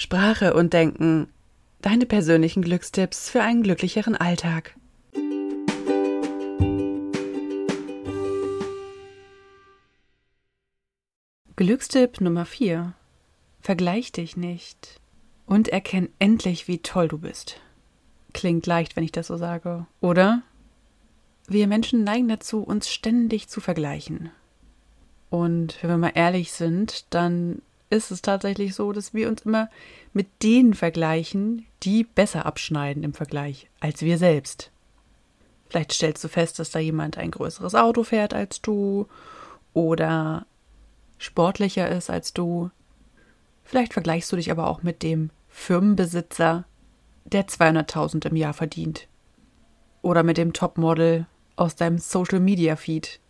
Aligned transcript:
Sprache 0.00 0.54
und 0.54 0.74
Denken. 0.74 1.26
Deine 1.82 2.06
persönlichen 2.06 2.62
Glückstipps 2.62 3.30
für 3.30 3.42
einen 3.42 3.64
glücklicheren 3.64 4.14
Alltag. 4.14 4.76
Glückstipp 11.56 12.20
Nummer 12.20 12.44
4. 12.44 12.92
Vergleich 13.60 14.12
dich 14.12 14.36
nicht 14.36 15.00
und 15.46 15.66
erkenn 15.66 16.10
endlich, 16.20 16.68
wie 16.68 16.78
toll 16.78 17.08
du 17.08 17.18
bist. 17.18 17.60
Klingt 18.32 18.66
leicht, 18.66 18.94
wenn 18.94 19.02
ich 19.02 19.10
das 19.10 19.26
so 19.26 19.36
sage, 19.36 19.88
oder? 20.00 20.42
Wir 21.48 21.66
Menschen 21.66 22.04
neigen 22.04 22.28
dazu, 22.28 22.62
uns 22.62 22.88
ständig 22.88 23.48
zu 23.48 23.60
vergleichen. 23.60 24.30
Und 25.28 25.82
wenn 25.82 25.90
wir 25.90 25.98
mal 25.98 26.12
ehrlich 26.14 26.52
sind, 26.52 27.12
dann 27.12 27.62
ist 27.90 28.10
es 28.10 28.22
tatsächlich 28.22 28.74
so, 28.74 28.92
dass 28.92 29.14
wir 29.14 29.28
uns 29.28 29.42
immer 29.42 29.70
mit 30.12 30.42
denen 30.42 30.74
vergleichen, 30.74 31.66
die 31.82 32.04
besser 32.04 32.46
abschneiden 32.46 33.02
im 33.02 33.14
Vergleich 33.14 33.68
als 33.80 34.02
wir 34.02 34.18
selbst. 34.18 34.70
Vielleicht 35.68 35.92
stellst 35.92 36.24
du 36.24 36.28
fest, 36.28 36.58
dass 36.58 36.70
da 36.70 36.78
jemand 36.78 37.18
ein 37.18 37.30
größeres 37.30 37.74
Auto 37.74 38.02
fährt 38.02 38.34
als 38.34 38.60
du 38.62 39.06
oder 39.74 40.46
sportlicher 41.18 41.88
ist 41.88 42.10
als 42.10 42.32
du. 42.32 42.70
Vielleicht 43.64 43.92
vergleichst 43.92 44.32
du 44.32 44.36
dich 44.36 44.50
aber 44.50 44.66
auch 44.66 44.82
mit 44.82 45.02
dem 45.02 45.30
Firmenbesitzer, 45.48 46.64
der 47.24 47.46
200.000 47.46 48.26
im 48.28 48.36
Jahr 48.36 48.54
verdient. 48.54 49.08
Oder 50.00 50.22
mit 50.22 50.38
dem 50.38 50.52
Topmodel 50.52 51.26
aus 51.56 51.76
deinem 51.76 51.98
Social 51.98 52.40
Media 52.40 52.76
Feed. 52.76 53.20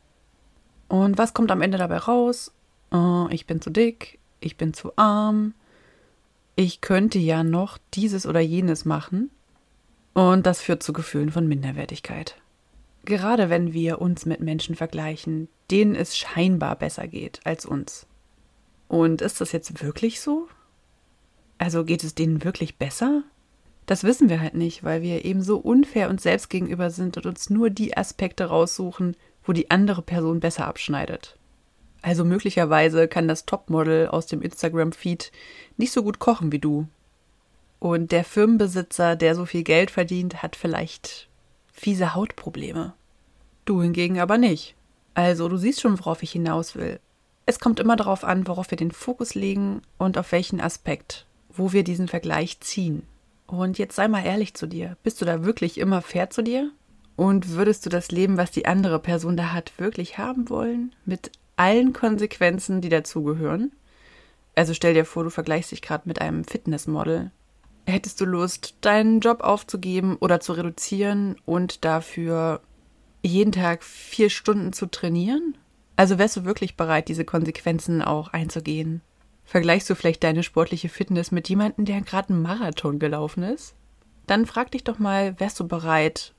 Und 0.89 1.19
was 1.19 1.35
kommt 1.35 1.51
am 1.51 1.63
Ende 1.63 1.79
dabei 1.79 1.99
raus? 1.99 2.53
Oh, 2.93 3.27
ich 3.31 3.47
bin 3.47 3.61
zu 3.61 3.71
dick, 3.71 4.18
ich 4.41 4.57
bin 4.57 4.75
zu 4.75 4.93
arm, 4.97 5.55
ich 6.57 6.81
könnte 6.81 7.19
ja 7.19 7.45
noch 7.45 7.79
dieses 7.95 8.27
oder 8.27 8.41
jenes 8.41 8.85
machen. 8.85 9.31
Und 10.13 10.47
das 10.47 10.61
führt 10.61 10.83
zu 10.83 10.93
Gefühlen 10.93 11.31
von 11.31 11.47
Minderwertigkeit. 11.47 12.37
Gerade 13.05 13.49
wenn 13.49 13.73
wir 13.73 14.01
uns 14.01 14.27
mit 14.27 14.41
Menschen 14.41 14.75
vergleichen, 14.75 15.49
denen 15.71 15.95
es 15.95 16.17
scheinbar 16.17 16.75
besser 16.77 17.07
geht 17.07 17.41
als 17.45 17.65
uns. 17.65 18.07
Und 18.89 19.23
ist 19.23 19.41
das 19.41 19.53
jetzt 19.53 19.83
wirklich 19.83 20.21
so? 20.21 20.49
Also 21.59 21.85
geht 21.85 22.03
es 22.03 22.15
denen 22.15 22.43
wirklich 22.43 22.77
besser? 22.77 23.23
Das 23.87 24.05
wissen 24.05 24.29
wir 24.29 24.41
halt 24.41 24.55
nicht, 24.55 24.83
weil 24.83 25.01
wir 25.03 25.25
eben 25.25 25.43
so 25.43 25.59
unfair 25.59 26.11
uns 26.11 26.25
selbst 26.25 26.51
gegenüber 26.51 26.91
sind 26.91 27.17
und 27.17 27.27
uns 27.27 27.51
nur 27.51 27.71
die 27.71 27.97
Aspekte 27.97 28.47
raussuchen, 28.47 29.17
wo 29.45 29.53
die 29.53 29.71
andere 29.71 30.03
Person 30.03 30.41
besser 30.41 30.67
abschneidet. 30.67 31.39
Also 32.03 32.25
möglicherweise 32.25 33.09
kann 33.09 33.29
das 33.29 33.45
Topmodel 33.45 34.09
aus 34.09 34.27
dem 34.27 34.43
Instagram-Feed 34.43 35.33
nicht 35.77 35.93
so 35.93 36.03
gut 36.03 36.19
kochen 36.19 36.53
wie 36.53 36.59
du. 36.59 36.87
Und 37.81 38.13
der 38.13 38.25
Firmenbesitzer, 38.25 39.17
der 39.17 39.35
so 39.35 39.45
viel 39.47 39.63
Geld 39.63 39.91
verdient, 39.91 40.43
hat 40.43 40.57
vielleicht 40.57 41.29
fiese 41.73 42.15
Hautprobleme. 42.15 42.95
Du 43.65 43.83
hingegen 43.83 44.19
aber 44.19 44.39
nicht. 44.39 44.75
Also 45.15 45.49
du 45.49 45.57
siehst 45.57 45.81
schon, 45.81 45.99
worauf 45.99 46.23
ich 46.23 46.33
hinaus 46.33 46.75
will. 46.75 47.01
Es 47.47 47.61
kommt 47.61 47.81
immer 47.81 47.97
darauf 47.97 48.25
an, 48.25 48.47
worauf 48.47 48.71
wir 48.71 48.79
den 48.79 48.91
Fokus 48.91 49.35
legen 49.35 49.83
und 49.97 50.19
auf 50.19 50.33
welchen 50.33 50.61
Aspekt, 50.61 51.27
wo 51.51 51.73
wir 51.73 51.83
diesen 51.83 52.09
Vergleich 52.09 52.61
ziehen. 52.61 53.03
Und 53.47 53.79
jetzt 53.79 53.97
sei 53.97 54.07
mal 54.09 54.25
ehrlich 54.25 54.55
zu 54.55 54.67
dir. 54.67 54.97
Bist 55.03 55.21
du 55.21 55.25
da 55.25 55.45
wirklich 55.45 55.79
immer 55.79 56.03
fair 56.03 56.31
zu 56.31 56.43
dir? 56.43 56.71
Und 57.17 57.53
würdest 57.53 57.85
du 57.85 57.91
das 57.91 58.11
Leben, 58.11 58.37
was 58.37 58.51
die 58.51 58.67
andere 58.67 58.99
Person 58.99 59.37
da 59.37 59.53
hat, 59.53 59.73
wirklich 59.79 60.19
haben 60.19 60.51
wollen? 60.51 60.95
Mit 61.05 61.33
allen 61.59 61.93
Konsequenzen, 61.93 62.81
die 62.81 62.89
dazugehören? 62.89 63.73
Also 64.55 64.75
stell 64.75 64.95
dir 64.95 65.05
vor, 65.05 65.25
du 65.25 65.31
vergleichst 65.31 65.73
dich 65.73 65.83
gerade 65.83 66.09
mit 66.09 66.21
einem 66.21 66.45
Fitnessmodel. 66.45 67.31
Hättest 67.87 68.21
du 68.21 68.25
Lust, 68.25 68.75
deinen 68.81 69.21
Job 69.21 69.41
aufzugeben 69.41 70.17
oder 70.21 70.41
zu 70.41 70.53
reduzieren 70.53 71.37
und 71.47 71.85
dafür 71.85 72.61
jeden 73.23 73.53
Tag 73.53 73.83
vier 73.83 74.31
Stunden 74.31 74.73
zu 74.73 74.87
trainieren? 74.87 75.57
Also 75.97 76.19
wärst 76.19 76.37
du 76.37 76.45
wirklich 76.45 76.77
bereit, 76.77 77.09
diese 77.09 77.25
Konsequenzen 77.25 78.03
auch 78.03 78.29
einzugehen? 78.29 79.01
Vergleichst 79.45 79.89
du 79.89 79.95
vielleicht 79.95 80.23
deine 80.23 80.43
sportliche 80.43 80.89
Fitness 80.89 81.33
mit 81.33 81.49
jemandem, 81.49 81.87
der 81.87 82.03
gerade 82.03 82.31
einen 82.31 82.43
Marathon 82.43 82.99
gelaufen 82.99 83.43
ist? 83.43 83.75
Dann 84.27 84.45
frag 84.45 84.71
dich 84.71 84.85
doch 84.85 84.99
mal, 84.99 85.41
wärst 85.41 85.59
du 85.59 85.67
bereit, 85.67 86.35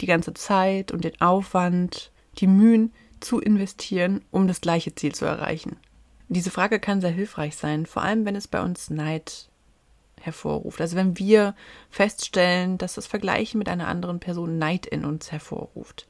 die 0.00 0.06
ganze 0.06 0.32
Zeit 0.32 0.90
und 0.90 1.04
den 1.04 1.20
Aufwand, 1.20 2.10
die 2.38 2.46
Mühen 2.46 2.92
zu 3.20 3.40
investieren, 3.40 4.24
um 4.30 4.48
das 4.48 4.60
gleiche 4.60 4.94
Ziel 4.94 5.14
zu 5.14 5.24
erreichen? 5.24 5.76
Diese 6.28 6.50
Frage 6.50 6.78
kann 6.78 7.00
sehr 7.00 7.10
hilfreich 7.10 7.56
sein, 7.56 7.86
vor 7.86 8.02
allem 8.02 8.24
wenn 8.24 8.36
es 8.36 8.46
bei 8.46 8.62
uns 8.62 8.90
Neid 8.90 9.48
hervorruft. 10.20 10.80
Also 10.80 10.96
wenn 10.96 11.18
wir 11.18 11.54
feststellen, 11.90 12.78
dass 12.78 12.94
das 12.94 13.06
Vergleichen 13.06 13.58
mit 13.58 13.68
einer 13.68 13.88
anderen 13.88 14.20
Person 14.20 14.58
Neid 14.58 14.86
in 14.86 15.04
uns 15.04 15.32
hervorruft, 15.32 16.06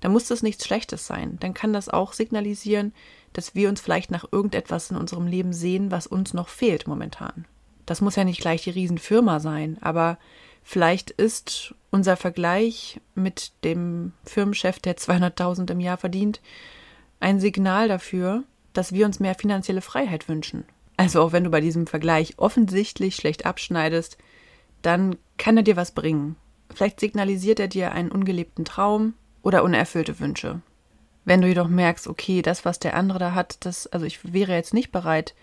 dann 0.00 0.12
muss 0.12 0.28
das 0.28 0.42
nichts 0.42 0.64
Schlechtes 0.64 1.06
sein. 1.06 1.38
Dann 1.40 1.54
kann 1.54 1.72
das 1.72 1.88
auch 1.88 2.12
signalisieren, 2.12 2.92
dass 3.32 3.54
wir 3.54 3.68
uns 3.68 3.80
vielleicht 3.80 4.10
nach 4.10 4.26
irgendetwas 4.30 4.90
in 4.90 4.96
unserem 4.96 5.26
Leben 5.26 5.52
sehen, 5.52 5.90
was 5.90 6.06
uns 6.06 6.34
noch 6.34 6.48
fehlt 6.48 6.86
momentan. 6.86 7.46
Das 7.86 8.00
muss 8.00 8.16
ja 8.16 8.24
nicht 8.24 8.40
gleich 8.40 8.62
die 8.62 8.70
Riesenfirma 8.70 9.40
sein, 9.40 9.78
aber 9.80 10.18
vielleicht 10.66 11.12
ist 11.12 11.76
unser 11.90 12.16
Vergleich 12.16 13.00
mit 13.14 13.52
dem 13.62 14.12
Firmenchef, 14.24 14.80
der 14.80 14.96
200.000 14.96 15.70
im 15.70 15.78
Jahr 15.78 15.96
verdient, 15.96 16.40
ein 17.20 17.38
Signal 17.38 17.86
dafür, 17.86 18.42
dass 18.72 18.92
wir 18.92 19.06
uns 19.06 19.20
mehr 19.20 19.36
finanzielle 19.36 19.80
Freiheit 19.80 20.28
wünschen. 20.28 20.64
Also 20.96 21.22
auch 21.22 21.32
wenn 21.32 21.44
du 21.44 21.50
bei 21.50 21.60
diesem 21.60 21.86
Vergleich 21.86 22.34
offensichtlich 22.36 23.14
schlecht 23.14 23.46
abschneidest, 23.46 24.18
dann 24.82 25.16
kann 25.38 25.56
er 25.56 25.62
dir 25.62 25.76
was 25.76 25.92
bringen. 25.92 26.34
Vielleicht 26.74 26.98
signalisiert 26.98 27.60
er 27.60 27.68
dir 27.68 27.92
einen 27.92 28.10
ungelebten 28.10 28.64
Traum 28.64 29.14
oder 29.42 29.62
unerfüllte 29.62 30.18
Wünsche. 30.18 30.60
Wenn 31.24 31.42
du 31.42 31.48
jedoch 31.48 31.68
merkst, 31.68 32.08
okay, 32.08 32.42
das, 32.42 32.64
was 32.64 32.80
der 32.80 32.94
andere 32.94 33.20
da 33.20 33.34
hat, 33.34 33.64
das, 33.64 33.86
also 33.86 34.04
ich 34.04 34.32
wäre 34.32 34.52
jetzt 34.52 34.74
nicht 34.74 34.90
bereit, 34.90 35.34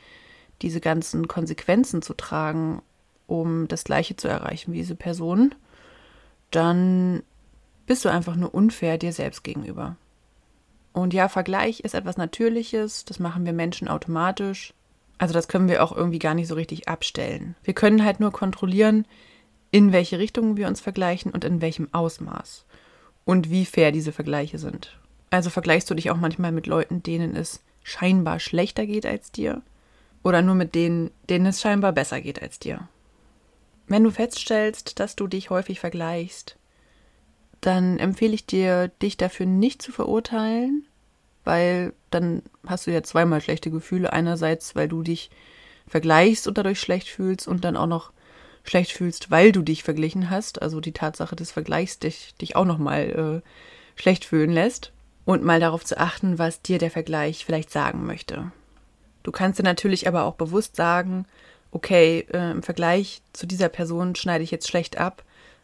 diese 0.61 0.81
ganzen 0.81 1.29
Konsequenzen 1.29 2.01
zu 2.01 2.13
tragen, 2.13 2.81
um 3.27 3.67
das 3.67 3.83
Gleiche 3.83 4.15
zu 4.15 4.27
erreichen 4.27 4.73
wie 4.73 4.77
diese 4.77 4.95
Person, 4.95 5.55
dann 6.51 7.23
bist 7.85 8.05
du 8.05 8.09
einfach 8.09 8.35
nur 8.35 8.53
unfair 8.53 8.97
dir 8.97 9.13
selbst 9.13 9.43
gegenüber. 9.43 9.97
Und 10.93 11.13
ja, 11.13 11.27
Vergleich 11.27 11.79
ist 11.81 11.95
etwas 11.95 12.17
Natürliches, 12.17 13.05
das 13.05 13.19
machen 13.19 13.45
wir 13.45 13.53
Menschen 13.53 13.87
automatisch. 13.87 14.73
Also 15.17 15.33
das 15.33 15.47
können 15.47 15.67
wir 15.67 15.83
auch 15.83 15.91
irgendwie 15.95 16.19
gar 16.19 16.33
nicht 16.33 16.47
so 16.47 16.55
richtig 16.55 16.87
abstellen. 16.87 17.55
Wir 17.63 17.73
können 17.73 18.03
halt 18.03 18.19
nur 18.19 18.31
kontrollieren, 18.31 19.05
in 19.71 19.91
welche 19.91 20.19
Richtung 20.19 20.55
wir 20.55 20.67
uns 20.67 20.81
vergleichen 20.81 21.31
und 21.31 21.43
in 21.43 21.61
welchem 21.61 21.87
Ausmaß 21.93 22.65
und 23.25 23.49
wie 23.49 23.65
fair 23.65 23.91
diese 23.91 24.11
Vergleiche 24.11 24.59
sind. 24.59 24.99
Also 25.31 25.49
vergleichst 25.49 25.89
du 25.89 25.95
dich 25.95 26.11
auch 26.11 26.17
manchmal 26.17 26.51
mit 26.51 26.67
Leuten, 26.67 27.01
denen 27.01 27.35
es 27.35 27.63
scheinbar 27.81 28.39
schlechter 28.39 28.85
geht 28.85 29.05
als 29.05 29.31
dir? 29.31 29.63
Oder 30.23 30.41
nur 30.41 30.55
mit 30.55 30.75
denen, 30.75 31.11
denen 31.29 31.47
es 31.47 31.59
scheinbar 31.59 31.91
besser 31.91 32.21
geht 32.21 32.41
als 32.41 32.59
dir? 32.59 32.87
Wenn 33.93 34.05
du 34.05 34.09
feststellst, 34.09 34.99
dass 34.99 35.15
du 35.15 35.27
dich 35.27 35.51
häufig 35.51 35.79
vergleichst, 35.79 36.57
dann 37.61 37.99
empfehle 37.99 38.33
ich 38.33 38.47
dir, 38.47 38.87
dich 38.87 39.17
dafür 39.17 39.45
nicht 39.45 39.83
zu 39.83 39.91
verurteilen, 39.91 40.87
weil 41.43 41.93
dann 42.09 42.41
hast 42.65 42.87
du 42.87 42.91
ja 42.91 43.03
zweimal 43.03 43.39
schlechte 43.39 43.69
Gefühle. 43.69 44.11
Einerseits, 44.11 44.75
weil 44.75 44.87
du 44.87 45.03
dich 45.03 45.29
vergleichst 45.85 46.47
und 46.47 46.57
dadurch 46.57 46.79
schlecht 46.79 47.07
fühlst 47.07 47.47
und 47.47 47.63
dann 47.65 47.77
auch 47.77 47.85
noch 47.85 48.13
schlecht 48.63 48.93
fühlst, 48.93 49.29
weil 49.29 49.51
du 49.51 49.61
dich 49.61 49.83
verglichen 49.83 50.31
hast. 50.31 50.59
Also 50.59 50.79
die 50.79 50.93
Tatsache 50.93 51.35
des 51.35 51.51
Vergleichs 51.51 51.99
dich, 51.99 52.33
dich 52.41 52.55
auch 52.55 52.65
nochmal 52.65 53.43
äh, 53.45 54.01
schlecht 54.01 54.25
fühlen 54.25 54.51
lässt 54.51 54.91
und 55.23 55.43
mal 55.43 55.59
darauf 55.59 55.85
zu 55.85 55.99
achten, 55.99 56.39
was 56.39 56.63
dir 56.63 56.79
der 56.79 56.89
Vergleich 56.89 57.45
vielleicht 57.45 57.69
sagen 57.69 58.07
möchte. 58.07 58.51
Du 59.21 59.31
kannst 59.31 59.59
dir 59.59 59.63
natürlich 59.63 60.07
aber 60.07 60.23
auch 60.23 60.33
bewusst 60.33 60.75
sagen, 60.75 61.27
okay, 61.73 62.25
äh, 62.31 62.51
im 62.51 62.63
Vergleich 62.63 63.21
zu 63.33 63.47
dieser 63.47 63.69
Person 63.69 64.15
schneide 64.15 64.43
ich 64.43 64.51
jetzt 64.51 64.67
schlecht 64.67 64.97
ab, 64.97 65.23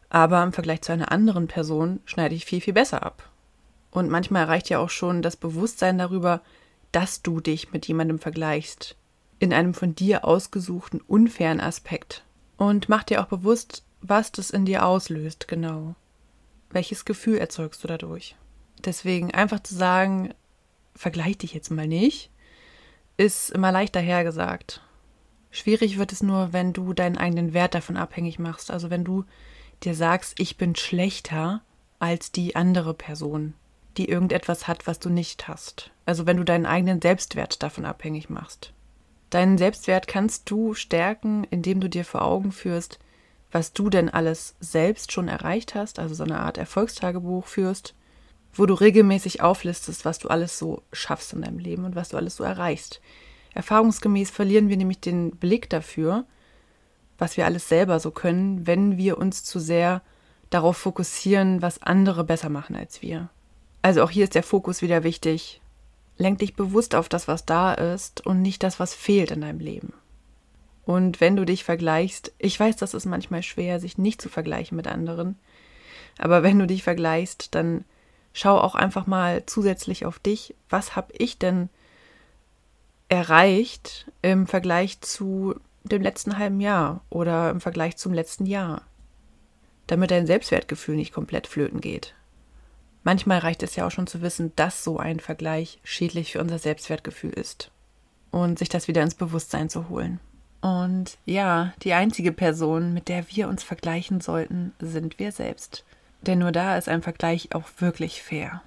aber 0.10 0.42
im 0.44 0.54
Vergleich 0.54 0.82
zu 0.82 0.92
einer 0.92 1.12
anderen 1.12 1.48
Person 1.48 2.00
schneide 2.06 2.36
ich 2.36 2.46
viel, 2.46 2.62
viel 2.62 2.74
besser 2.74 3.04
ab. 3.04 3.30
Und 3.92 4.10
manchmal 4.10 4.46
reicht 4.46 4.70
ja 4.70 4.80
auch 4.80 4.90
schon 4.90 5.22
das 5.22 5.36
Bewusstsein 5.36 5.98
darüber, 5.98 6.42
dass 6.92 7.22
du 7.22 7.40
dich 7.40 7.72
mit 7.72 7.88
jemandem 7.88 8.20
vergleichst, 8.20 8.96
in 9.38 9.54
einem 9.54 9.74
von 9.74 9.94
dir 9.96 10.26
ausgesuchten 10.26 11.02
unfairen 11.02 11.62
Aspekt. 11.62 12.24
Und 12.58 12.90
mach 12.90 13.04
dir 13.04 13.22
auch 13.22 13.28
bewusst, 13.28 13.84
was 14.02 14.32
das 14.32 14.50
in 14.50 14.66
dir 14.66 14.86
auslöst, 14.86 15.48
genau. 15.48 15.96
Welches 16.72 17.06
Gefühl 17.06 17.38
erzeugst 17.38 17.84
du 17.84 17.88
dadurch? 17.88 18.36
Deswegen 18.84 19.34
einfach 19.34 19.62
zu 19.62 19.76
sagen, 19.76 20.34
vergleich 20.96 21.38
dich 21.38 21.54
jetzt 21.54 21.70
mal 21.70 21.88
nicht, 21.88 22.32
ist 23.18 23.52
immer 23.52 23.72
leichter 23.72 24.00
hergesagt. 24.00 24.82
Schwierig 25.52 25.98
wird 25.98 26.12
es 26.12 26.22
nur, 26.22 26.54
wenn 26.54 26.74
du 26.74 26.94
deinen 26.94 27.18
eigenen 27.18 27.54
Wert 27.54 27.74
davon 27.74 27.98
abhängig 27.98 28.40
machst. 28.40 28.72
Also 28.72 28.90
wenn 28.90 29.04
du 29.04 29.26
dir 29.84 29.96
sagst, 29.96 30.40
ich 30.40 30.58
bin 30.58 30.76
schlechter 30.76 31.62
als 32.00 32.32
die 32.32 32.56
andere 32.56 32.94
Person, 32.94 33.54
die 33.98 34.10
irgendetwas 34.10 34.68
hat, 34.68 34.88
was 34.88 35.00
du 35.00 35.10
nicht 35.10 35.48
hast. 35.48 35.92
Also 36.06 36.26
wenn 36.26 36.38
du 36.38 36.44
deinen 36.44 36.66
eigenen 36.66 37.02
Selbstwert 37.02 37.64
davon 37.64 37.86
abhängig 37.86 38.30
machst. 38.30 38.74
Deinen 39.30 39.58
Selbstwert 39.58 40.08
kannst 40.08 40.50
du 40.50 40.74
stärken, 40.74 41.44
indem 41.44 41.82
du 41.82 41.90
dir 41.90 42.06
vor 42.06 42.24
Augen 42.24 42.52
führst, 42.52 43.00
was 43.52 43.74
du 43.74 43.90
denn 43.90 44.10
alles 44.10 44.56
selbst 44.60 45.12
schon 45.12 45.28
erreicht 45.28 45.76
hast, 45.76 46.00
also 46.00 46.14
so 46.14 46.24
eine 46.24 46.40
Art 46.40 46.58
Erfolgstagebuch 46.58 47.46
führst, 47.46 47.96
wo 48.54 48.66
du 48.66 48.74
regelmäßig 48.74 49.42
auflistest, 49.42 50.06
was 50.06 50.20
du 50.20 50.28
alles 50.28 50.58
so 50.58 50.84
schaffst 50.92 51.34
in 51.34 51.42
deinem 51.42 51.60
Leben 51.60 51.86
und 51.86 51.96
was 51.96 52.10
du 52.10 52.18
alles 52.18 52.36
so 52.36 52.44
erreichst. 52.44 53.02
Erfahrungsgemäß 53.54 54.30
verlieren 54.30 54.70
wir 54.70 54.78
nämlich 54.78 55.00
den 55.00 55.32
Blick 55.32 55.70
dafür, 55.70 56.26
was 57.18 57.38
wir 57.38 57.46
alles 57.46 57.68
selber 57.68 58.00
so 58.00 58.12
können, 58.12 58.66
wenn 58.66 58.98
wir 58.98 59.18
uns 59.18 59.44
zu 59.44 59.60
sehr 59.60 60.02
darauf 60.50 60.78
fokussieren, 60.78 61.62
was 61.62 61.84
andere 61.84 62.24
besser 62.24 62.50
machen 62.50 62.76
als 62.76 63.02
wir. 63.02 63.30
Also 63.82 64.04
auch 64.04 64.10
hier 64.10 64.24
ist 64.24 64.36
der 64.36 64.44
Fokus 64.44 64.82
wieder 64.82 65.04
wichtig. 65.04 65.62
Lenk 66.18 66.40
dich 66.40 66.56
bewusst 66.56 66.96
auf 66.96 67.10
das, 67.10 67.28
was 67.28 67.46
da 67.46 67.74
ist 67.74 68.26
und 68.26 68.42
nicht 68.42 68.64
das, 68.64 68.80
was 68.80 68.94
fehlt 68.94 69.32
in 69.32 69.42
deinem 69.42 69.60
Leben. 69.60 69.94
Und 70.84 71.22
wenn 71.22 71.36
du 71.36 71.46
dich 71.46 71.64
vergleichst, 71.64 72.34
ich 72.40 72.60
weiß, 72.60 72.76
das 72.78 72.94
ist 72.94 73.06
manchmal 73.06 73.44
schwer, 73.44 73.80
sich 73.80 73.98
nicht 73.98 74.22
zu 74.22 74.28
vergleichen 74.28 74.76
mit 74.76 74.88
anderen, 74.88 75.38
aber 76.18 76.44
wenn 76.44 76.60
du 76.60 76.68
dich 76.68 76.84
vergleichst, 76.84 77.54
dann 77.56 77.86
schau 78.34 78.58
auch 78.58 78.76
einfach 78.76 79.08
mal 79.08 79.44
zusätzlich 79.46 80.06
auf 80.06 80.20
dich, 80.20 80.56
was 80.70 80.96
habe 80.96 81.14
ich 81.18 81.38
denn 81.38 81.70
erreicht 83.10 84.10
im 84.22 84.48
Vergleich 84.48 85.02
zu 85.02 85.56
dem 85.84 86.02
letzten 86.02 86.38
halben 86.38 86.62
Jahr 86.62 87.02
oder 87.10 87.50
im 87.50 87.60
Vergleich 87.60 87.98
zum 87.98 88.14
letzten 88.14 88.46
Jahr, 88.46 88.84
damit 89.88 90.12
dein 90.12 90.28
Selbstwertgefühl 90.28 90.96
nicht 90.96 91.14
komplett 91.14 91.48
flöten 91.48 91.82
geht. 91.82 92.14
Manchmal 93.04 93.40
reicht 93.40 93.64
es 93.64 93.76
ja 93.76 93.88
auch 93.88 93.92
schon 93.92 94.08
zu 94.08 94.22
wissen, 94.22 94.52
dass 94.56 94.84
so 94.84 94.98
ein 94.98 95.20
Vergleich 95.20 95.80
schädlich 95.84 96.34
für 96.34 96.42
unser 96.42 96.60
Selbstwertgefühl 96.60 97.32
ist 97.32 97.72
und 98.32 98.60
sich 98.60 98.70
das 98.70 98.88
wieder 98.88 99.02
ins 99.02 99.16
Bewusstsein 99.16 99.70
zu 99.70 99.90
holen. 99.90 100.20
Und 100.62 101.18
ja, 101.26 101.74
die 101.84 101.94
einzige 101.94 102.34
Person, 102.34 102.94
mit 102.94 103.08
der 103.08 103.30
wir 103.32 103.48
uns 103.48 103.64
vergleichen 103.64 104.20
sollten, 104.20 104.74
sind 104.80 105.18
wir 105.18 105.32
selbst. 105.32 105.86
Denn 106.22 106.40
nur 106.40 106.52
da 106.52 106.78
ist 106.78 106.90
ein 106.90 107.02
Vergleich 107.02 107.56
auch 107.56 107.70
wirklich 107.80 108.22
fair. 108.22 108.62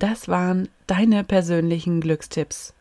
Das 0.00 0.28
waren 0.28 0.70
deine 0.86 1.24
persönlichen 1.24 2.00
Glückstipps 2.00 2.72